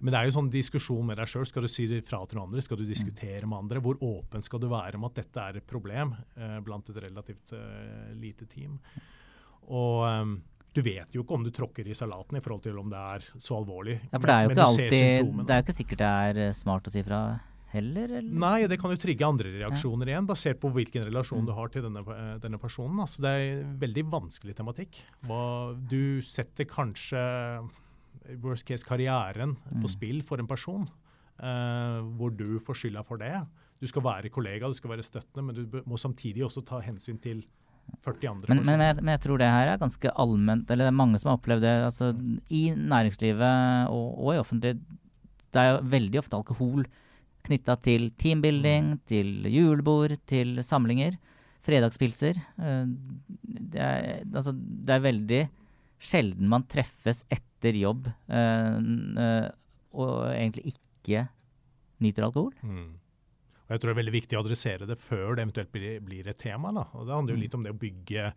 men 0.03 0.11
det 0.11 0.19
er 0.19 0.27
jo 0.27 0.35
sånn 0.35 0.51
diskusjon 0.51 1.07
med 1.07 1.21
deg 1.21 1.31
sjøl. 1.31 1.47
Skal 1.47 1.65
du 1.65 1.71
si 1.71 1.87
det 1.87 2.03
fra 2.09 2.19
til 2.27 2.37
noen 2.37 2.51
andre? 2.51 2.63
Skal 2.67 2.81
du 2.81 2.83
diskutere 2.89 3.47
med 3.47 3.61
andre? 3.61 3.81
Hvor 3.85 4.01
åpen 4.03 4.43
skal 4.43 4.61
du 4.61 4.67
være 4.73 4.99
om 4.99 5.07
at 5.07 5.21
dette 5.21 5.45
er 5.45 5.61
et 5.61 5.69
problem 5.69 6.17
eh, 6.35 6.57
blant 6.67 6.91
et 6.91 6.99
relativt 7.05 7.53
eh, 7.55 8.11
lite 8.19 8.49
team? 8.51 8.81
Og 9.71 10.03
um, 10.03 10.35
du 10.73 10.83
vet 10.85 11.15
jo 11.15 11.23
ikke 11.25 11.37
om 11.37 11.45
du 11.45 11.53
tråkker 11.55 11.89
i 11.89 11.97
salaten 11.97 12.39
i 12.39 12.43
forhold 12.45 12.63
til 12.65 12.79
om 12.81 12.91
det 12.91 13.01
er 13.15 13.25
så 13.37 13.59
alvorlig. 13.61 13.99
Ja, 14.09 14.19
For 14.19 14.29
det 14.29 14.35
er 14.35 14.45
jo 14.45 14.53
ikke 14.53 14.69
alltid, 14.69 14.93
det 14.93 15.55
er 15.55 15.61
jo 15.61 15.67
ikke 15.67 15.79
sikkert 15.79 16.03
det 16.03 16.13
er 16.27 16.45
eh, 16.47 16.55
smart 16.57 16.89
å 16.89 16.93
si 16.95 17.03
fra 17.07 17.23
heller? 17.73 18.17
Eller? 18.19 18.41
Nei, 18.45 18.67
det 18.71 18.79
kan 18.81 18.93
jo 18.93 19.01
trigge 19.01 19.27
andre 19.27 19.53
reaksjoner 19.57 20.09
ja. 20.09 20.15
igjen, 20.15 20.29
basert 20.29 20.61
på 20.63 20.71
hvilken 20.75 21.07
relasjon 21.09 21.45
mm. 21.45 21.49
du 21.49 21.55
har 21.57 21.73
til 21.73 21.87
denne, 21.87 22.03
eh, 22.15 22.35
denne 22.43 22.61
personen. 22.63 23.01
Altså, 23.05 23.25
det 23.25 23.33
er 23.33 23.47
en 23.63 23.79
veldig 23.83 24.07
vanskelig 24.13 24.57
tematikk. 24.59 25.01
Hva, 25.29 25.45
du 25.77 26.21
setter 26.27 26.69
kanskje 26.69 27.23
worst 28.43 28.67
case 28.69 28.87
karrieren 28.87 29.57
mm. 29.57 29.81
på 29.83 29.91
spill 29.93 30.23
for 30.27 30.43
en 30.43 30.51
person, 30.51 30.87
eh, 31.41 31.99
hvor 32.19 32.35
du 32.37 32.61
får 32.63 32.83
skylda 32.83 33.05
for 33.09 33.23
det. 33.23 33.35
Du 33.83 33.89
skal 33.91 34.05
være 34.05 34.31
kollega, 34.31 34.71
du 34.71 34.79
skal 34.79 34.95
være 34.95 35.07
støttende, 35.07 35.49
men 35.49 35.57
du 35.59 35.83
må 35.89 35.99
samtidig 35.99 36.45
også 36.47 36.65
ta 36.67 36.81
hensyn 36.85 37.19
til 37.23 37.43
40 38.03 38.29
andre 38.31 38.51
men, 38.51 38.65
men, 38.67 38.81
jeg, 38.83 38.97
men, 38.99 39.13
jeg, 39.15 39.23
tror 39.23 39.39
det 39.39 39.51
her 39.53 39.69
er 39.71 39.79
ganske 39.79 40.11
allment, 40.25 40.71
eller 40.71 40.89
det 40.89 40.91
er 40.91 40.99
mange 40.99 41.21
som 41.23 41.31
har 41.31 41.39
opplevd 41.39 41.63
det. 41.63 41.75
altså 41.87 42.11
I 42.51 42.63
næringslivet 42.75 43.93
og, 43.95 44.09
og 44.19 44.35
i 44.35 44.41
offentlig 44.43 44.75
det 45.53 45.61
er 45.61 45.75
jo 45.75 45.81
veldig 45.93 46.21
ofte 46.23 46.39
alkohol 46.39 46.87
knytta 47.47 47.77
til 47.85 48.09
teambuilding, 48.21 48.95
mm. 48.95 49.01
til 49.11 49.49
julebord, 49.51 50.15
til 50.31 50.63
samlinger. 50.65 51.19
Fredagspilser. 51.67 52.39
Eh, 52.39 52.87
det 53.43 53.83
er, 53.83 54.23
altså, 54.25 54.55
det 54.55 54.97
er 54.97 55.05
veldig 55.05 55.43
sjelden 56.03 56.49
man 56.51 56.65
treffes 56.71 57.21
etter 57.31 57.77
jobb 57.79 58.09
øh, 58.11 58.79
øh, 59.23 59.49
og 59.95 60.15
egentlig 60.33 60.73
ikke 60.73 61.27
nyter 62.03 62.27
alkohol. 62.27 62.55
Mm. 62.63 62.89
Jeg 63.73 63.81
tror 63.81 63.91
det 63.91 63.95
er 63.95 64.03
veldig 64.03 64.17
viktig 64.19 64.37
å 64.37 64.43
adressere 64.43 64.89
det 64.89 64.99
før 65.01 65.37
det 65.37 65.47
eventuelt 65.47 65.73
blir, 65.73 66.01
blir 66.05 66.29
et 66.29 66.41
tema. 66.41 66.73
Da. 66.77 66.89
Og 66.99 67.07
Det 67.09 67.17
handler 67.17 67.35
jo 67.35 67.41
mm. 67.41 67.45
litt 67.47 67.57
om 67.57 67.65
det 67.65 67.73
å 67.73 67.81
bygge 67.81 68.33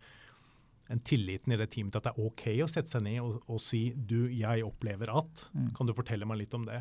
en 0.94 1.02
tilliten 1.02 1.52
i 1.52 1.58
det 1.58 1.66
teamet 1.72 1.94
til 1.94 2.00
at 2.00 2.06
det 2.06 2.12
er 2.14 2.28
OK 2.28 2.44
å 2.62 2.68
sette 2.70 2.92
seg 2.92 3.02
ned 3.06 3.18
og, 3.22 3.40
og 3.50 3.58
si 3.62 3.88
du, 3.96 4.28
jeg 4.32 4.64
opplever 4.66 5.10
at. 5.18 5.48
Mm. 5.52 5.72
Kan 5.76 5.88
du 5.88 5.96
fortelle 5.96 6.28
meg 6.28 6.44
litt 6.44 6.56
om 6.56 6.66
det? 6.68 6.80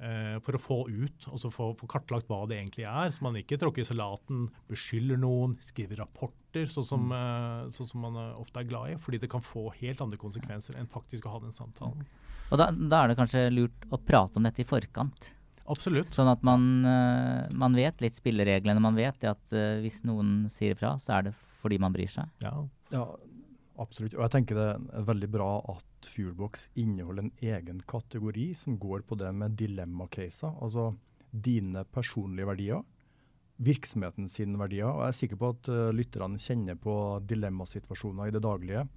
Uh, 0.00 0.38
for 0.40 0.56
å 0.56 0.60
få 0.60 0.76
ut, 0.88 1.26
og 1.28 1.42
få, 1.52 1.66
få, 1.76 1.86
kartlagt 1.92 2.30
hva 2.30 2.46
det 2.48 2.56
egentlig 2.56 2.86
er. 2.88 3.10
Så 3.12 3.24
man 3.24 3.36
ikke 3.36 3.58
tråkker 3.60 3.84
i 3.84 3.88
salaten, 3.88 4.46
beskylder 4.70 5.20
noen, 5.20 5.58
skriver 5.64 6.00
rapporter, 6.00 6.64
sånn 6.72 6.86
som, 6.88 7.10
uh, 7.12 7.66
sånn 7.76 7.90
som 7.90 8.06
man 8.06 8.16
uh, 8.16 8.38
ofte 8.40 8.62
er 8.62 8.70
glad 8.70 8.94
i. 8.94 8.96
Fordi 9.00 9.20
det 9.20 9.28
kan 9.32 9.44
få 9.44 9.66
helt 9.82 10.00
andre 10.04 10.20
konsekvenser 10.20 10.78
enn 10.80 10.88
faktisk 10.88 11.28
å 11.28 11.34
ha 11.34 11.42
den 11.44 11.52
samtalen. 11.52 12.06
Og 12.50 12.56
da, 12.58 12.70
da 12.72 13.02
er 13.02 13.12
det 13.12 13.18
kanskje 13.20 13.44
lurt 13.52 13.84
å 13.92 14.00
prate 14.00 14.40
om 14.40 14.48
dette 14.48 14.64
i 14.64 14.68
forkant? 14.68 15.34
Absolutt. 15.70 16.10
Sånn 16.14 16.30
at 16.30 16.42
man, 16.46 16.66
uh, 16.84 17.46
man 17.56 17.76
vet 17.78 18.02
litt 18.02 18.18
spillereglene. 18.18 18.82
Man 18.82 18.98
vet 18.98 19.24
at 19.28 19.54
uh, 19.54 19.78
hvis 19.84 20.02
noen 20.08 20.48
sier 20.52 20.74
ifra, 20.74 20.96
så 21.02 21.18
er 21.18 21.28
det 21.28 21.34
fordi 21.60 21.80
man 21.82 21.94
bryr 21.94 22.10
seg. 22.10 22.30
Ja. 22.44 22.54
ja. 22.94 23.04
absolutt. 23.82 24.16
Og 24.16 24.24
jeg 24.24 24.34
tenker 24.34 24.58
det 24.58 24.68
er 24.74 25.08
veldig 25.08 25.30
bra 25.32 25.50
at 25.74 26.10
Fuelbox 26.10 26.70
inneholder 26.80 27.26
en 27.26 27.34
egen 27.44 27.82
kategori 27.88 28.50
som 28.56 28.78
går 28.80 29.04
på 29.08 29.18
det 29.20 29.30
med 29.36 29.58
dilemma-caser. 29.60 30.56
Altså 30.64 30.90
dine 31.30 31.84
personlige 31.94 32.48
verdier, 32.48 32.80
virksomheten 33.62 34.26
sine 34.32 34.58
verdier. 34.58 34.88
Og 34.88 35.04
jeg 35.04 35.12
er 35.12 35.20
sikker 35.20 35.40
på 35.40 35.52
at 35.54 35.70
uh, 35.70 35.90
lytterne 35.94 36.40
kjenner 36.40 36.80
på 36.80 36.94
dilemmasituasjoner 37.28 38.30
i 38.30 38.34
det 38.34 38.42
daglige. 38.46 38.88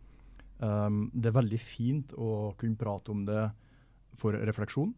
Um, 0.64 1.10
det 1.12 1.30
er 1.30 1.40
veldig 1.42 1.60
fint 1.60 2.14
å 2.16 2.54
kunne 2.60 2.80
prate 2.80 3.12
om 3.12 3.26
det 3.28 3.44
for 4.18 4.38
refleksjon. 4.38 4.94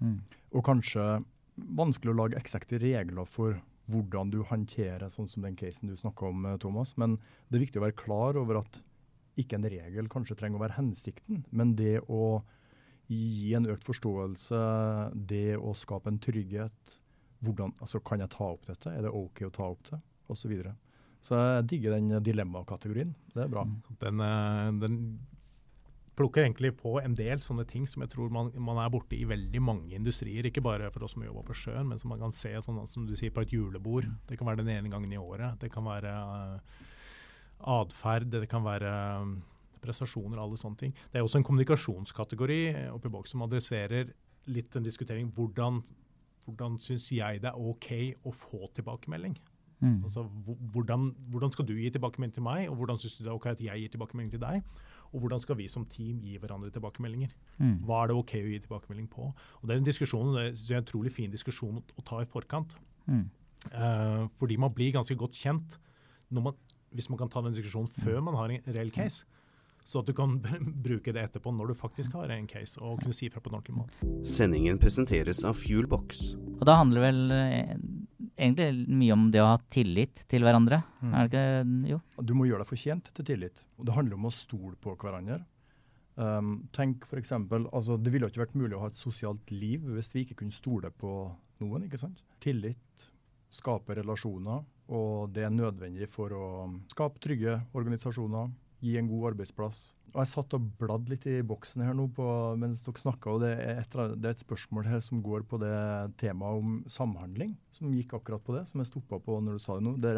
Mm. 0.00 0.20
Og 0.54 0.64
kanskje 0.66 1.06
vanskelig 1.78 2.14
å 2.14 2.18
lage 2.18 2.38
eksakte 2.38 2.80
regler 2.82 3.26
for 3.28 3.58
hvordan 3.88 4.30
du 4.32 4.42
håndterer 4.44 5.08
sånn 5.12 5.28
som 5.30 5.44
den 5.44 5.56
casen 5.56 5.88
du 5.88 5.96
snakker 5.96 6.28
om, 6.28 6.44
eh, 6.46 6.58
Thomas. 6.60 6.96
Men 6.96 7.16
det 7.48 7.58
er 7.58 7.64
viktig 7.64 7.80
å 7.80 7.86
være 7.86 7.96
klar 7.96 8.36
over 8.36 8.60
at 8.60 8.80
ikke 9.38 9.56
en 9.56 9.70
regel 9.70 10.08
kanskje 10.08 10.36
trenger 10.36 10.58
å 10.58 10.64
være 10.66 10.78
hensikten, 10.78 11.44
men 11.50 11.74
det 11.78 12.00
å 12.10 12.42
gi 13.08 13.54
en 13.54 13.68
økt 13.70 13.86
forståelse, 13.86 14.58
det 15.30 15.56
å 15.56 15.72
skape 15.78 16.10
en 16.10 16.18
trygghet. 16.18 16.98
Hvordan, 17.40 17.72
altså 17.80 18.02
Kan 18.04 18.20
jeg 18.20 18.30
ta 18.30 18.44
opp 18.44 18.66
dette? 18.66 18.90
Er 18.90 19.02
det 19.06 19.14
OK 19.14 19.44
å 19.46 19.52
ta 19.54 19.70
opp 19.70 19.90
det? 19.90 20.00
Og 20.28 20.36
så, 20.36 20.48
videre. 20.50 20.74
så 21.22 21.38
jeg 21.38 21.68
digger 21.70 21.94
den 21.96 22.22
dilemma-kategorien. 22.22 23.14
Det 23.32 23.44
er 23.44 23.48
bra. 23.48 23.64
Den, 24.02 24.20
eh, 24.20 24.72
den 24.82 24.98
plukker 26.18 26.44
egentlig 26.44 26.72
på 26.80 26.96
en 27.00 27.14
del 27.18 27.40
sånne 27.42 27.64
ting 27.68 27.86
som 27.90 28.02
jeg 28.04 28.12
tror 28.12 28.32
man, 28.34 28.50
man, 28.58 28.80
er 28.82 28.90
borte 28.92 29.16
i 29.16 29.26
veldig 29.28 29.62
mange 29.62 29.94
industrier. 29.96 30.48
Ikke 30.48 30.64
bare 30.64 30.90
for 30.94 31.06
oss 31.06 31.14
som 31.14 31.24
jobber 31.24 31.46
på 31.46 31.56
sjøen, 31.56 31.86
men 31.88 32.00
som 32.00 32.12
man 32.12 32.22
kan 32.22 32.34
se 32.34 32.52
sånn, 32.64 32.80
som 32.90 33.06
du 33.06 33.14
sier, 33.18 33.34
på 33.34 33.44
et 33.44 33.54
julebord. 33.54 34.08
Det 34.28 34.38
kan 34.38 34.50
være 34.50 34.62
den 34.64 34.72
ene 34.74 34.92
gangen 34.92 35.12
i 35.14 35.20
året. 35.20 35.58
Det 35.62 35.70
kan 35.72 35.86
være 35.86 36.12
uh, 36.12 36.82
atferd, 37.78 38.30
det 38.34 38.48
kan 38.50 38.66
være 38.66 38.94
um, 39.22 39.38
prestasjoner, 39.82 40.40
alle 40.42 40.58
sånne 40.60 40.82
ting. 40.82 40.96
Det 41.12 41.20
er 41.20 41.26
også 41.26 41.40
en 41.40 41.46
kommunikasjonskategori 41.46 42.60
eh, 42.72 42.88
oppi 42.94 43.12
boks 43.12 43.34
som 43.34 43.44
adresserer 43.46 44.10
litt 44.48 44.74
en 44.76 44.86
diskutering 44.86 45.28
hvordan, 45.36 45.82
hvordan 46.48 46.78
syns 46.82 47.10
jeg 47.12 47.42
det 47.44 47.52
er 47.52 47.70
OK 47.70 47.92
å 48.26 48.34
få 48.34 48.70
tilbakemelding? 48.76 49.36
Mm. 49.78 50.00
Altså, 50.02 50.24
hvordan, 50.74 51.12
hvordan, 51.30 51.52
skal 51.54 51.66
du 51.68 51.76
gi 51.78 51.90
tilbakemelding 51.94 52.34
til 52.34 52.46
meg, 52.46 52.64
og 52.70 52.80
hvordan 52.80 52.98
syns 52.98 53.18
du 53.18 53.24
det 53.24 53.30
er 53.30 53.36
OK 53.36 53.50
at 53.52 53.62
jeg 53.62 53.84
gir 53.84 53.92
tilbakemelding 53.94 54.32
til 54.34 54.42
deg? 54.42 54.62
Og 55.12 55.22
hvordan 55.22 55.40
skal 55.42 55.58
vi 55.60 55.68
som 55.72 55.86
team 55.88 56.20
gi 56.24 56.36
hverandre 56.40 56.70
tilbakemeldinger? 56.74 57.32
Mm. 57.58 57.78
Hva 57.88 58.02
er 58.02 58.10
det 58.10 58.18
OK 58.18 58.34
å 58.40 58.44
gi 58.50 58.60
tilbakemelding 58.64 59.08
på? 59.12 59.30
Og 59.32 59.64
Det 59.64 59.74
er 59.74 59.80
en 59.80 59.88
diskusjon, 59.88 60.34
det 60.36 60.46
er 60.52 60.78
en 60.78 60.86
utrolig 60.86 61.12
fin 61.14 61.32
diskusjon 61.32 61.80
å, 61.80 62.04
ta 62.04 62.20
i 62.22 62.28
forkant. 62.28 62.76
Mm. 63.08 63.26
Uh, 63.72 64.28
fordi 64.38 64.58
man 64.60 64.74
blir 64.74 64.94
ganske 64.94 65.16
godt 65.18 65.34
kjent 65.34 65.78
man, 66.30 66.54
hvis 66.94 67.08
man 67.10 67.18
kan 67.18 67.30
ta 67.32 67.40
den 67.42 67.56
diskusjonen 67.56 67.90
før 68.04 68.20
man 68.22 68.36
har 68.38 68.52
en 68.52 68.72
reell 68.76 68.92
case. 68.94 69.24
Så 69.88 70.02
at 70.02 70.08
du 70.10 70.12
kan 70.12 70.36
bruke 70.86 71.14
det 71.16 71.22
etterpå 71.24 71.52
når 71.54 71.72
du 71.72 71.78
faktisk 71.78 72.18
har 72.18 72.28
en 72.34 72.48
case, 72.50 72.76
og 72.80 73.00
kunne 73.00 73.16
si 73.16 73.30
fra 73.32 73.40
på 73.40 73.48
en 73.48 73.58
ordentlig 73.58 73.78
måte. 73.78 74.10
Sendingen 74.28 74.80
presenteres 74.80 75.40
av 75.48 75.56
Fuelbox. 75.56 76.34
Og 76.58 76.66
da 76.68 76.76
handler 76.82 77.06
vel 77.06 77.22
eh, 77.32 77.72
egentlig 78.38 78.86
mye 78.88 79.14
om 79.14 79.28
det 79.34 79.42
å 79.42 79.50
ha 79.52 79.58
tillit 79.74 80.24
til 80.30 80.46
hverandre. 80.46 80.80
Mm. 81.02 81.12
Er 81.12 81.28
det 81.28 81.42
ikke 81.42 81.90
Jo. 81.92 82.00
Du 82.22 82.34
må 82.38 82.46
gjøre 82.48 82.64
deg 82.64 82.70
fortjent 82.70 83.10
til 83.14 83.28
tillit. 83.32 83.62
Og 83.76 83.88
det 83.88 83.96
handler 83.96 84.18
om 84.18 84.28
å 84.30 84.34
stole 84.34 84.76
på 84.80 84.94
hverandre. 84.98 85.42
Um, 86.18 86.54
tenk 86.74 87.04
for 87.06 87.20
eksempel, 87.20 87.68
altså 87.70 87.94
Det 87.94 88.10
ville 88.10 88.26
ikke 88.26 88.42
vært 88.42 88.56
mulig 88.58 88.74
å 88.74 88.80
ha 88.82 88.88
et 88.90 88.98
sosialt 88.98 89.52
liv 89.54 89.84
hvis 89.94 90.10
vi 90.16 90.24
ikke 90.24 90.40
kunne 90.40 90.54
stole 90.54 90.90
på 90.90 91.12
noen. 91.62 91.84
ikke 91.86 92.00
sant? 92.00 92.24
Tillit 92.42 93.06
skaper 93.54 94.00
relasjoner, 94.02 94.64
og 94.92 95.30
det 95.32 95.44
er 95.46 95.54
nødvendig 95.54 96.08
for 96.10 96.34
å 96.34 96.48
skape 96.90 97.22
trygge 97.22 97.54
organisasjoner, 97.76 98.50
gi 98.84 98.98
en 98.98 99.08
god 99.10 99.32
arbeidsplass. 99.32 99.94
og 100.14 100.20
jeg 100.22 100.30
satt 100.30 100.54
og 100.56 100.68
bladde 100.80 101.12
litt 101.12 101.26
i 101.28 101.40
boksen 101.44 101.82
her 101.84 101.96
nå 101.96 102.06
på, 102.16 102.26
mens 102.60 102.84
dere 102.84 103.00
snakka, 103.02 103.34
og 103.34 103.42
det 103.44 103.50
er, 103.54 103.82
et, 103.82 103.96
det 104.16 104.30
er, 104.30 104.36
et, 104.36 104.44
spørsmål 104.44 104.86
her 104.88 105.02
som 105.04 105.22
går 105.24 105.44
på 105.50 105.60
det 105.60 105.74
temaet 106.20 106.62
om 106.62 106.78
samhandling, 106.90 107.56
som 107.74 107.92
gikk 107.92 108.14
akkurat 108.16 108.44
på 108.44 108.56
det, 108.56 108.64
som 108.70 108.80
jeg 108.80 108.92
stoppa 108.92 109.20
på 109.20 109.40
når 109.44 109.58
du 109.58 109.62
sa 109.62 109.76
det 109.76 109.84
nå. 109.84 109.96
Det, 110.00 110.14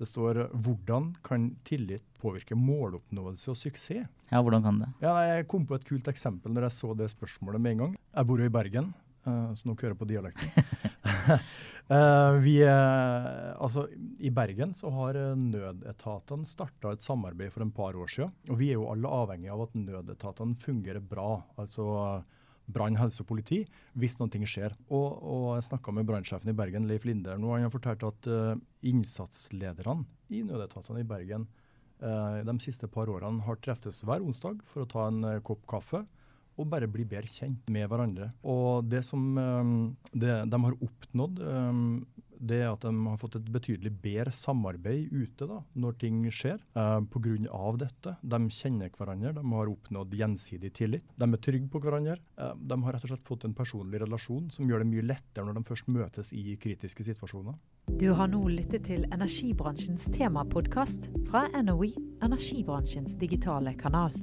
det 0.00 0.08
står 0.08 0.48
'Hvordan 0.56 1.14
kan 1.22 1.56
tillit 1.64 2.02
påvirke 2.18 2.56
måloppnåelse 2.56 3.50
og 3.52 3.56
suksess?' 3.56 4.08
Ja, 4.32 4.40
hvordan 4.42 4.62
kan 4.62 4.78
det? 4.80 4.88
Ja, 5.02 5.14
Jeg 5.20 5.48
kom 5.48 5.66
på 5.66 5.74
et 5.74 5.84
kult 5.84 6.08
eksempel 6.08 6.52
når 6.52 6.62
jeg 6.62 6.72
så 6.72 6.96
det 6.96 7.10
spørsmålet 7.10 7.60
med 7.60 7.72
en 7.72 7.78
gang. 7.78 7.96
Jeg 8.16 8.26
bor 8.26 8.38
jo 8.38 8.44
i 8.44 8.48
Bergen, 8.48 8.94
uh, 9.26 9.52
så 9.52 9.68
nå 9.68 9.76
hører 9.76 9.92
jeg 9.92 9.98
på 9.98 10.08
dialekten. 10.08 10.48
uh, 11.28 12.32
vi, 12.46 12.56
uh, 12.64 13.54
altså, 13.60 13.86
I 14.18 14.32
Bergen 14.34 14.74
så 14.78 14.92
har 14.94 15.20
nødetatene 15.36 16.48
starta 16.48 16.94
et 16.94 17.04
samarbeid 17.04 17.54
for 17.54 17.66
en 17.66 17.72
par 17.74 17.98
år 17.98 18.10
siden. 18.10 18.34
Og 18.50 18.60
vi 18.60 18.72
er 18.72 18.78
jo 18.80 18.90
alle 18.92 19.14
avhengig 19.20 19.52
av 19.52 19.64
at 19.68 19.78
nødetatene 19.78 20.58
fungerer 20.60 21.02
bra. 21.04 21.40
altså 21.60 22.22
brann, 22.72 22.98
helse 22.98 23.22
og 23.24 23.30
politi, 23.30 23.60
hvis 23.98 24.16
noe 24.20 24.48
skjer. 24.48 24.74
Og, 24.88 25.08
og 25.20 25.46
Jeg 25.58 25.68
snakka 25.70 25.94
med 25.94 26.08
brannsjefen 26.08 26.52
i 26.52 26.56
Bergen, 26.56 26.86
Leif 26.90 27.06
Linder, 27.08 27.38
nå. 27.40 27.52
Han 27.54 27.66
har 27.66 27.74
fortalt 27.74 28.06
at 28.06 28.30
uh, 28.30 28.54
innsatslederne 28.86 30.06
i 30.30 30.44
nødetatene 30.46 31.02
i 31.02 31.08
Bergen 31.08 31.46
uh, 32.02 32.40
de 32.46 32.56
siste 32.62 32.88
par 32.90 33.10
årene 33.10 33.44
har 33.46 33.60
treftes 33.62 34.04
hver 34.06 34.24
onsdag 34.24 34.62
for 34.70 34.84
å 34.84 34.90
ta 34.90 35.08
en 35.10 35.24
uh, 35.26 35.36
kopp 35.44 35.66
kaffe 35.70 36.04
og 36.60 36.70
bare 36.72 36.90
bli 36.90 37.06
bedre 37.08 37.30
kjent 37.32 37.70
med 37.72 37.88
hverandre. 37.90 38.32
Og 38.44 38.86
det 38.90 39.02
som 39.06 39.26
um, 39.36 39.76
det, 40.12 40.42
de 40.50 40.64
har 40.64 40.76
oppnådd, 40.86 41.40
um, 41.40 41.84
det 42.40 42.62
er 42.62 42.70
at 42.70 42.84
de 42.86 42.92
har 43.04 43.18
fått 43.20 43.36
et 43.36 43.48
betydelig 43.52 43.92
bedre 44.00 44.32
samarbeid 44.34 45.12
ute 45.12 45.48
da, 45.48 45.60
når 45.76 45.98
ting 46.00 46.22
skjer. 46.32 46.60
Uh, 46.76 47.00
Pga. 47.12 47.36
dette. 47.80 48.16
De 48.22 48.40
kjenner 48.48 48.92
hverandre, 48.96 49.34
de 49.36 49.44
har 49.52 49.72
oppnådd 49.72 50.16
gjensidig 50.16 50.72
tillit. 50.76 51.04
De 51.16 51.28
er 51.28 51.42
trygge 51.44 51.68
på 51.70 51.82
hverandre. 51.84 52.16
Uh, 52.40 52.54
de 52.56 52.80
har 52.84 52.96
rett 52.96 53.04
og 53.04 53.12
slett 53.12 53.28
fått 53.28 53.44
en 53.44 53.56
personlig 53.56 54.00
relasjon 54.00 54.50
som 54.50 54.68
gjør 54.68 54.84
det 54.84 54.90
mye 54.92 55.06
lettere 55.12 55.46
når 55.46 55.60
de 55.60 55.66
først 55.68 55.92
møtes 55.92 56.32
i 56.36 56.56
kritiske 56.60 57.06
situasjoner. 57.12 57.58
Du 58.00 58.10
har 58.14 58.30
nå 58.30 58.40
lyttet 58.48 58.86
til 58.86 59.06
energibransjens 59.10 60.06
temapodkast 60.14 61.10
fra 61.28 61.46
NOE, 61.60 61.90
energibransjens 62.24 63.18
digitale 63.20 63.74
kanal. 63.80 64.14